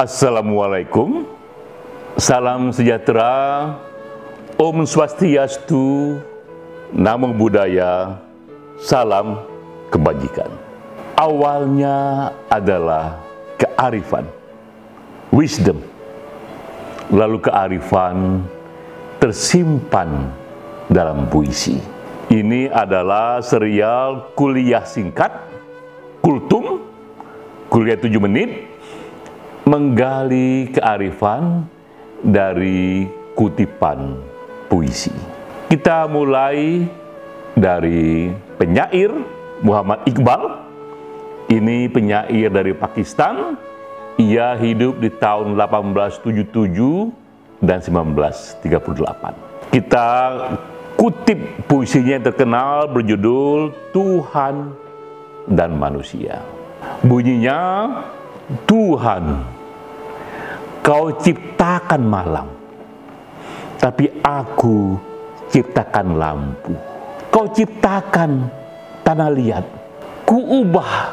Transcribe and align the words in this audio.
Assalamualaikum, 0.00 1.24
salam 2.20 2.76
sejahtera, 2.76 3.72
Om 4.60 4.84
Swastiastu, 4.84 6.20
Namo 6.92 7.32
Buddhaya, 7.32 8.20
salam 8.80 9.40
kebajikan. 9.88 10.48
Awalnya 11.16 12.28
adalah 12.52 13.16
kearifan, 13.56 14.28
wisdom, 15.40 15.80
lalu 17.08 17.40
kearifan 17.40 18.44
tersimpan 19.16 20.28
dalam 20.92 21.32
puisi. 21.32 21.80
Ini 22.28 22.68
adalah 22.68 23.40
serial 23.40 24.36
kuliah 24.36 24.84
singkat, 24.84 25.32
kultum, 26.20 26.84
kuliah 27.72 27.96
7 27.96 28.20
menit, 28.20 28.68
menggali 29.64 30.68
kearifan 30.76 31.64
dari 32.20 33.08
kutipan 33.32 34.20
puisi. 34.68 35.10
Kita 35.72 36.04
mulai 36.06 36.84
dari 37.56 38.28
penyair 38.60 39.10
Muhammad 39.64 40.04
Iqbal. 40.04 40.68
Ini 41.50 41.90
penyair 41.90 42.50
dari 42.52 42.76
Pakistan. 42.76 43.58
Ia 44.20 44.52
hidup 44.60 45.00
di 45.00 45.08
tahun 45.08 45.56
1877 45.56 47.64
dan 47.64 47.80
1938. 47.80 49.72
Kita 49.72 50.08
kutip 51.00 51.64
puisinya 51.64 52.20
yang 52.20 52.28
terkenal 52.28 52.92
berjudul 52.92 53.72
Tuhan 53.96 54.76
dan 55.48 55.72
Manusia. 55.72 56.44
Bunyinya, 57.00 57.88
Tuhan 58.68 59.56
Kau 60.80 61.12
ciptakan 61.12 62.02
malam, 62.08 62.48
tapi 63.76 64.08
aku 64.24 64.96
ciptakan 65.52 66.16
lampu. 66.16 66.72
Kau 67.28 67.52
ciptakan 67.52 68.48
tanah 69.04 69.28
liat, 69.28 69.64
ku 70.24 70.40
ubah 70.40 71.12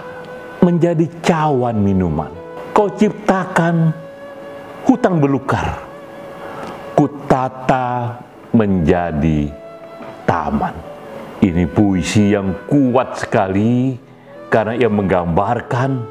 menjadi 0.63 1.03
cawan 1.19 1.83
minuman. 1.83 2.31
Kau 2.77 2.93
ciptakan 2.93 3.89
hutan 4.85 5.17
belukar, 5.17 5.81
ku 6.93 7.09
tata 7.25 8.21
menjadi 8.53 9.49
taman. 10.29 10.77
Ini 11.41 11.65
puisi 11.65 12.37
yang 12.37 12.53
kuat 12.69 13.25
sekali 13.25 13.97
karena 14.53 14.77
ia 14.77 14.93
menggambarkan 14.93 16.05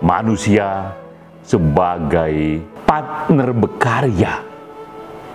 manusia 0.00 0.96
sebagai 1.44 2.64
partner 2.88 3.52
berkarya 3.52 4.40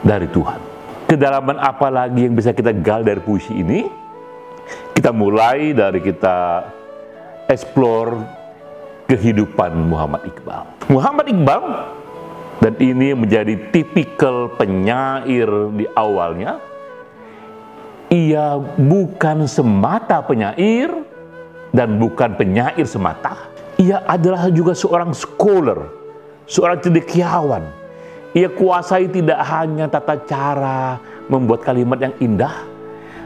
dari 0.01 0.25
Tuhan. 0.25 0.59
Kedalaman 1.05 1.61
apa 1.61 1.93
lagi 1.93 2.25
yang 2.25 2.33
bisa 2.33 2.49
kita 2.49 2.73
gal 2.73 3.05
dari 3.05 3.21
puisi 3.21 3.53
ini? 3.53 3.85
Kita 4.89 5.13
mulai 5.13 5.77
dari 5.77 6.01
kita 6.01 6.65
explore 7.45 8.36
kehidupan 9.07 9.71
Muhammad 9.87 10.27
Iqbal. 10.27 10.67
Muhammad 10.91 11.25
Iqbal 11.31 11.63
dan 12.59 12.73
ini 12.83 13.15
menjadi 13.15 13.55
tipikal 13.71 14.51
penyair 14.59 15.47
di 15.73 15.87
awalnya. 15.95 16.59
Ia 18.07 18.55
bukan 18.79 19.47
semata 19.51 20.23
penyair 20.23 20.91
dan 21.75 21.99
bukan 21.99 22.35
penyair 22.39 22.87
semata. 22.87 23.51
Ia 23.79 24.03
adalah 24.07 24.47
juga 24.51 24.71
seorang 24.71 25.11
scholar, 25.11 25.91
seorang 26.47 26.79
cendekiawan. 26.79 27.63
Ia 28.31 28.47
kuasai 28.51 29.11
tidak 29.11 29.39
hanya 29.43 29.91
tata 29.91 30.15
cara 30.23 30.99
membuat 31.27 31.67
kalimat 31.67 31.99
yang 31.99 32.15
indah, 32.23 32.63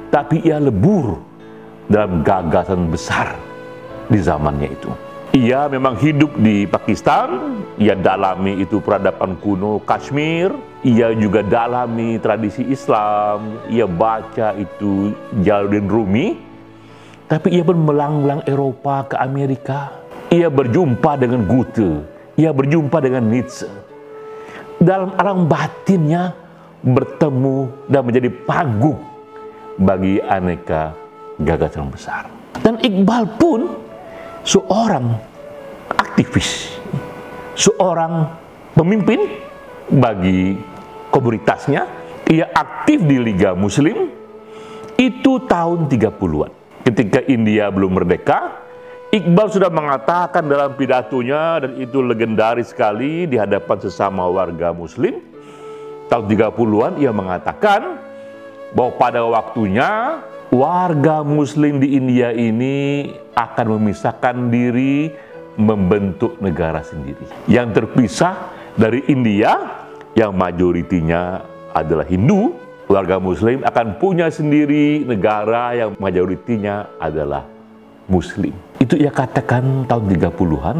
tapi 0.10 0.42
ia 0.42 0.58
lebur 0.58 1.22
dalam 1.86 2.26
gagasan 2.26 2.90
besar 2.90 3.38
di 4.10 4.18
zamannya 4.18 4.70
itu. 4.72 5.11
Ia 5.32 5.72
memang 5.72 5.96
hidup 5.96 6.36
di 6.44 6.68
Pakistan, 6.68 7.56
ia 7.80 7.96
dalami 7.96 8.60
itu 8.60 8.84
peradaban 8.84 9.40
kuno 9.40 9.80
Kashmir, 9.80 10.52
ia 10.84 11.16
juga 11.16 11.40
dalami 11.40 12.20
tradisi 12.20 12.68
Islam, 12.68 13.64
ia 13.72 13.88
baca 13.88 14.52
itu 14.60 15.16
Jalaluddin 15.40 15.88
Rumi, 15.88 16.28
tapi 17.32 17.56
ia 17.56 17.64
pun 17.64 17.80
melang-lang 17.80 18.44
Eropa 18.44 19.08
ke 19.08 19.16
Amerika. 19.16 20.04
Ia 20.36 20.52
berjumpa 20.52 21.16
dengan 21.16 21.48
Goethe, 21.48 22.04
ia 22.36 22.52
berjumpa 22.52 23.00
dengan 23.00 23.32
Nietzsche. 23.32 23.72
Dalam 24.84 25.16
alam 25.16 25.48
batinnya 25.48 26.36
bertemu 26.84 27.88
dan 27.88 28.04
menjadi 28.04 28.28
panggung 28.44 29.00
bagi 29.80 30.20
aneka 30.20 30.92
gagasan 31.40 31.88
besar. 31.88 32.28
Dan 32.60 32.84
Iqbal 32.84 33.24
pun 33.40 33.91
seorang 34.42 35.16
aktivis, 35.98 36.78
seorang 37.56 38.30
pemimpin 38.74 39.42
bagi 39.92 40.58
komunitasnya. 41.14 42.00
Ia 42.32 42.48
aktif 42.48 43.04
di 43.04 43.20
Liga 43.20 43.52
Muslim 43.52 44.08
itu 44.96 45.34
tahun 45.52 45.92
30-an. 45.92 46.52
Ketika 46.88 47.20
India 47.28 47.68
belum 47.68 48.00
merdeka, 48.00 48.62
Iqbal 49.12 49.52
sudah 49.52 49.68
mengatakan 49.68 50.48
dalam 50.48 50.80
pidatonya 50.80 51.68
dan 51.68 51.72
itu 51.76 52.00
legendaris 52.00 52.72
sekali 52.72 53.28
di 53.28 53.36
hadapan 53.36 53.78
sesama 53.84 54.24
warga 54.32 54.72
muslim. 54.72 55.20
Tahun 56.08 56.24
30-an 56.32 56.96
ia 56.96 57.12
mengatakan 57.12 58.00
bahwa 58.72 58.92
pada 58.96 59.20
waktunya 59.28 60.24
warga 60.48 61.28
muslim 61.28 61.84
di 61.84 62.00
India 62.00 62.32
ini 62.32 63.12
akan 63.36 63.80
memisahkan 63.80 64.52
diri 64.52 65.12
membentuk 65.60 66.40
negara 66.40 66.82
sendiri. 66.84 67.24
Yang 67.48 67.84
terpisah 67.84 68.52
dari 68.76 69.04
India 69.12 69.56
yang 70.16 70.36
majoritinya 70.36 71.44
adalah 71.72 72.08
Hindu, 72.08 72.56
warga 72.88 73.20
muslim 73.20 73.64
akan 73.64 74.00
punya 74.00 74.28
sendiri 74.28 75.08
negara 75.08 75.76
yang 75.76 75.96
majoritinya 76.00 77.00
adalah 77.00 77.48
muslim. 78.12 78.52
Itu 78.80 79.00
ia 79.00 79.12
katakan 79.12 79.88
tahun 79.88 80.04
30-an, 80.12 80.78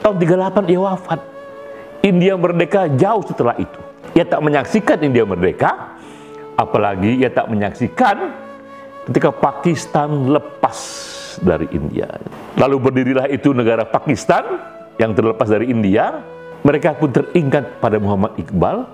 tahun 0.00 0.16
38 0.16 0.72
ia 0.72 0.80
wafat. 0.80 1.20
India 2.00 2.32
merdeka 2.40 2.88
jauh 2.96 3.20
setelah 3.28 3.52
itu. 3.60 3.80
Ia 4.16 4.24
tak 4.24 4.40
menyaksikan 4.40 5.04
India 5.04 5.28
merdeka, 5.28 6.00
apalagi 6.56 7.20
ia 7.20 7.28
tak 7.28 7.52
menyaksikan 7.52 8.32
ketika 9.04 9.28
Pakistan 9.28 10.32
lepas 10.32 11.09
dari 11.40 11.66
India. 11.72 12.08
Lalu 12.56 12.76
berdirilah 12.78 13.26
itu 13.32 13.50
negara 13.56 13.88
Pakistan 13.88 14.44
yang 15.00 15.16
terlepas 15.16 15.48
dari 15.48 15.72
India. 15.72 16.20
Mereka 16.60 17.00
pun 17.00 17.08
teringat 17.08 17.80
pada 17.80 17.96
Muhammad 17.96 18.36
Iqbal 18.36 18.84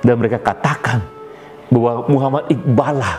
dan 0.00 0.14
mereka 0.16 0.40
katakan 0.40 1.04
bahwa 1.68 2.08
Muhammad 2.08 2.44
Iqbal 2.48 2.96
lah 2.96 3.16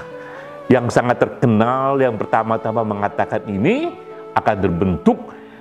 yang 0.73 0.89
sangat 0.89 1.21
terkenal 1.21 2.01
yang 2.01 2.17
pertama-tama 2.17 2.81
mengatakan 2.81 3.45
ini 3.45 3.93
akan 4.33 4.55
terbentuk 4.57 5.17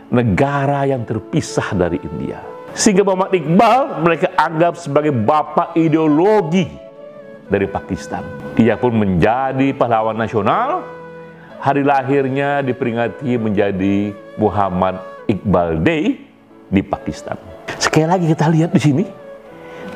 negara 0.09 0.89
yang 0.89 1.05
terpisah 1.05 1.77
dari 1.77 2.01
India. 2.01 2.41
Sehingga 2.73 3.05
Muhammad 3.05 3.37
Iqbal 3.37 3.81
mereka 4.05 4.33
anggap 4.37 4.81
sebagai 4.81 5.13
bapak 5.13 5.77
ideologi 5.77 6.69
dari 7.49 7.65
Pakistan. 7.69 8.25
Ia 8.61 8.77
pun 8.77 8.97
menjadi 8.97 9.73
pahlawan 9.77 10.17
nasional. 10.17 10.85
Hari 11.59 11.83
lahirnya 11.83 12.63
diperingati 12.63 13.35
menjadi 13.35 14.15
Muhammad 14.39 15.03
Iqbal 15.27 15.83
Day 15.83 16.15
di 16.71 16.87
Pakistan. 16.87 17.35
Sekali 17.83 18.07
lagi 18.07 18.31
kita 18.31 18.47
lihat 18.47 18.71
di 18.71 18.79
sini 18.79 19.05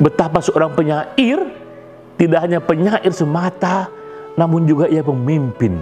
betapa 0.03 0.43
seorang 0.43 0.75
penyair 0.75 1.38
tidak 2.19 2.38
hanya 2.43 2.59
penyair 2.59 3.14
semata, 3.14 3.87
namun 4.35 4.67
juga 4.67 4.91
ia 4.91 5.06
pemimpin 5.06 5.79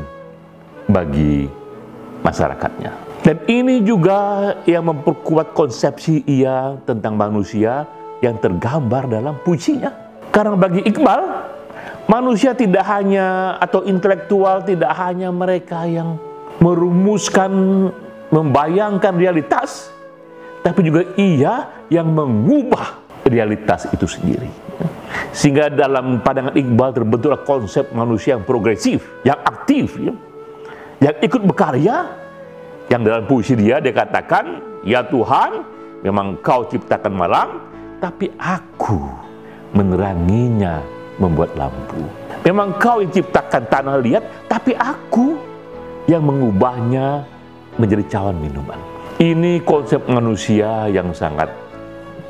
bagi 0.85 1.49
masyarakatnya. 2.29 2.93
Dan 3.25 3.41
ini 3.49 3.81
juga 3.81 4.53
yang 4.69 4.85
memperkuat 4.85 5.56
konsepsi 5.56 6.29
ia 6.29 6.77
tentang 6.85 7.17
manusia 7.17 7.88
yang 8.21 8.37
tergambar 8.37 9.09
dalam 9.09 9.41
puisinya. 9.41 9.97
Karena 10.29 10.61
bagi 10.61 10.85
Iqbal, 10.85 11.39
manusia 12.10 12.58
tidak 12.58 12.82
hanya 12.90 13.54
atau 13.62 13.86
intelektual 13.86 14.66
tidak 14.66 14.90
hanya 14.98 15.30
mereka 15.30 15.86
yang 15.86 16.18
merumuskan, 16.58 17.86
membayangkan 18.34 19.14
realitas, 19.14 19.94
tapi 20.66 20.90
juga 20.90 21.06
ia 21.14 21.86
yang 21.86 22.10
mengubah 22.10 22.98
realitas 23.22 23.86
itu 23.94 24.10
sendiri. 24.10 24.50
Sehingga 25.30 25.70
dalam 25.70 26.18
pandangan 26.18 26.58
Iqbal 26.58 26.90
terbentuklah 26.90 27.40
konsep 27.46 27.94
manusia 27.94 28.34
yang 28.34 28.42
progresif, 28.42 29.22
yang 29.22 29.38
aktif, 29.46 29.94
ya. 30.02 30.14
yang 30.98 31.16
ikut 31.22 31.42
berkarya, 31.46 32.10
yang 32.90 33.06
dalam 33.06 33.24
puisi 33.30 33.54
dia 33.54 33.78
dia 33.78 33.94
katakan, 33.94 34.58
ya 34.82 35.06
Tuhan, 35.06 35.62
memang 36.02 36.42
kau 36.42 36.66
ciptakan 36.66 37.14
malam, 37.14 37.48
tapi 38.02 38.34
aku 38.36 38.98
meneranginya 39.70 41.00
membuat 41.20 41.52
lampu. 41.55 42.00
Memang 42.43 42.81
kau 42.81 43.05
yang 43.05 43.12
ciptakan 43.12 43.69
tanah 43.69 44.00
liat, 44.00 44.25
tapi 44.49 44.72
aku 44.72 45.37
yang 46.08 46.25
mengubahnya 46.25 47.28
menjadi 47.76 48.19
cawan 48.19 48.40
minuman. 48.40 48.81
Ini 49.20 49.61
konsep 49.69 50.08
manusia 50.08 50.88
yang 50.88 51.12
sangat 51.12 51.52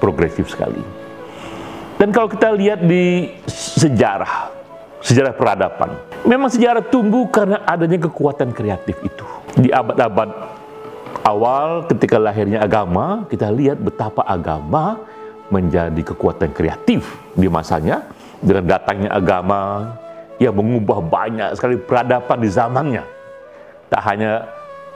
progresif 0.02 0.50
sekali. 0.50 0.82
Dan 1.94 2.10
kalau 2.10 2.26
kita 2.26 2.50
lihat 2.50 2.82
di 2.82 3.31
sejarah, 3.46 4.50
sejarah 4.98 5.37
peradaban, 5.37 5.94
memang 6.26 6.50
sejarah 6.50 6.82
tumbuh 6.90 7.31
karena 7.31 7.62
adanya 7.62 8.10
kekuatan 8.10 8.50
kreatif 8.50 8.98
itu. 9.06 9.26
Di 9.54 9.70
abad-abad 9.70 10.32
awal 11.22 11.87
ketika 11.87 12.19
lahirnya 12.19 12.64
agama, 12.64 13.28
kita 13.31 13.52
lihat 13.52 13.78
betapa 13.78 14.26
agama 14.26 14.98
menjadi 15.52 16.00
kekuatan 16.14 16.50
kreatif 16.56 17.04
di 17.37 17.46
masanya 17.46 18.06
dengan 18.40 18.64
datangnya 18.76 19.12
agama 19.12 19.94
yang 20.40 20.56
mengubah 20.56 21.04
banyak 21.04 21.52
sekali 21.56 21.76
peradaban 21.76 22.40
di 22.40 22.50
zamannya. 22.50 23.04
Tak 23.92 24.02
hanya 24.08 24.48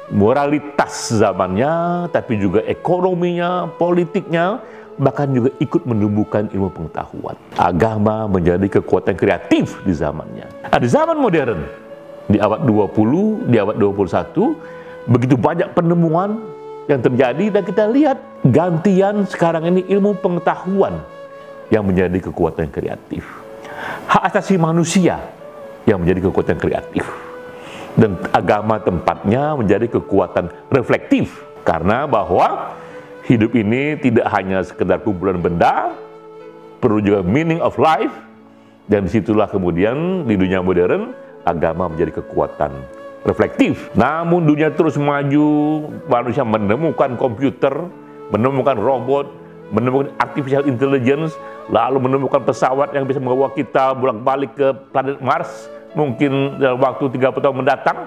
moralitas 0.09 1.13
zamannya, 1.13 2.09
tapi 2.09 2.41
juga 2.41 2.65
ekonominya, 2.65 3.69
politiknya, 3.77 4.61
bahkan 4.97 5.29
juga 5.33 5.51
ikut 5.61 5.85
menumbuhkan 5.85 6.49
ilmu 6.49 6.73
pengetahuan. 6.73 7.37
Agama 7.61 8.25
menjadi 8.25 8.81
kekuatan 8.81 9.17
kreatif 9.17 9.81
di 9.85 9.93
zamannya. 9.93 10.49
Nah, 10.71 10.81
di 10.81 10.89
zaman 10.89 11.21
modern, 11.21 11.61
di 12.29 12.41
abad 12.41 12.65
20, 12.65 13.53
di 13.53 13.57
abad 13.61 13.77
21, 13.77 14.57
begitu 15.05 15.37
banyak 15.37 15.69
penemuan 15.77 16.41
yang 16.89 17.01
terjadi 17.01 17.45
dan 17.53 17.63
kita 17.65 17.85
lihat 17.89 18.19
gantian 18.45 19.25
sekarang 19.25 19.69
ini 19.69 19.89
ilmu 19.89 20.21
pengetahuan 20.21 21.01
yang 21.73 21.85
menjadi 21.85 22.19
kekuatan 22.29 22.69
kreatif. 22.69 23.25
Hak 24.09 24.33
asasi 24.33 24.61
manusia 24.61 25.21
yang 25.85 26.01
menjadi 26.01 26.29
kekuatan 26.29 26.57
kreatif 26.57 27.05
dan 27.95 28.19
agama 28.35 28.83
tempatnya 28.83 29.55
menjadi 29.55 29.87
kekuatan 29.87 30.51
reflektif 30.71 31.47
karena 31.63 32.11
bahwa 32.11 32.75
hidup 33.25 33.55
ini 33.55 33.97
tidak 34.03 34.27
hanya 34.35 34.61
sekedar 34.67 35.01
kumpulan 35.01 35.39
benda 35.39 35.95
perlu 36.83 37.01
juga 37.01 37.23
meaning 37.23 37.63
of 37.63 37.79
life 37.79 38.13
dan 38.91 39.09
di 39.09 39.11
situlah 39.15 39.49
kemudian 39.49 40.27
di 40.29 40.35
dunia 40.37 40.61
modern 40.61 41.15
agama 41.47 41.89
menjadi 41.89 42.21
kekuatan 42.21 42.75
reflektif 43.25 43.89
namun 43.95 44.45
dunia 44.45 44.75
terus 44.75 44.99
maju 44.99 45.49
manusia 46.11 46.45
menemukan 46.45 47.17
komputer 47.17 47.73
menemukan 48.35 48.77
robot 48.77 49.27
menemukan 49.73 50.13
artificial 50.21 50.67
intelligence 50.69 51.33
lalu 51.73 51.97
menemukan 52.05 52.45
pesawat 52.45 52.93
yang 52.93 53.09
bisa 53.09 53.23
membawa 53.23 53.49
kita 53.53 53.97
bolak-balik 53.97 54.53
ke 54.53 54.69
planet 54.93 55.19
Mars 55.25 55.51
mungkin 55.97 56.61
dalam 56.61 56.83
waktu 56.83 57.09
30 57.09 57.41
tahun 57.41 57.57
mendatang 57.57 57.99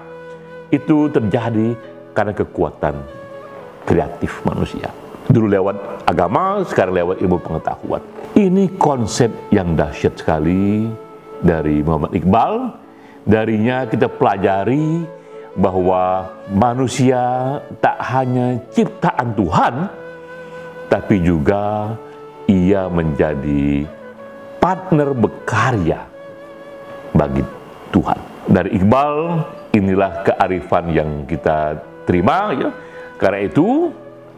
itu 0.70 1.08
terjadi 1.10 1.74
karena 2.12 2.34
kekuatan 2.36 2.96
kreatif 3.88 4.44
manusia. 4.44 4.92
Dulu 5.28 5.48
lewat 5.48 6.08
agama, 6.08 6.64
sekarang 6.68 6.96
lewat 6.96 7.16
ilmu 7.24 7.40
pengetahuan. 7.40 8.04
Ini 8.36 8.76
konsep 8.80 9.32
yang 9.52 9.76
dahsyat 9.76 10.20
sekali 10.20 10.88
dari 11.40 11.84
Muhammad 11.84 12.16
Iqbal. 12.16 12.54
Darinya 13.28 13.84
kita 13.88 14.08
pelajari 14.08 15.04
bahwa 15.58 16.32
manusia 16.48 17.60
tak 17.84 18.00
hanya 18.08 18.56
ciptaan 18.72 19.36
Tuhan, 19.36 19.74
tapi 20.88 21.20
juga 21.20 21.96
ia 22.48 22.88
menjadi 22.88 23.84
partner 24.58 25.12
berkarya 25.16 26.08
bagi 27.12 27.44
Tuhan. 27.92 28.20
Dari 28.48 28.70
Iqbal, 28.80 29.16
inilah 29.76 30.24
kearifan 30.24 30.86
yang 30.96 31.10
kita 31.28 31.76
terima 32.08 32.56
ya. 32.56 32.70
Karena 33.20 33.44
itu, 33.44 33.92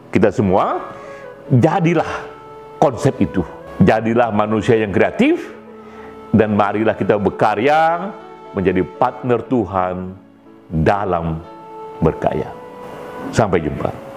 kita 0.10 0.34
semua 0.34 0.90
jadilah 1.54 2.10
konsep 2.82 3.14
itu. 3.22 3.46
Jadilah 3.80 4.34
manusia 4.34 4.76
yang 4.76 4.92
kreatif 4.92 5.54
dan 6.34 6.58
marilah 6.58 6.98
kita 6.98 7.16
berkarya 7.16 8.12
menjadi 8.58 8.82
partner 8.98 9.40
Tuhan 9.46 9.96
dalam 10.68 11.40
berkaya. 12.02 12.50
Sampai 13.30 13.62
jumpa. 13.62 14.09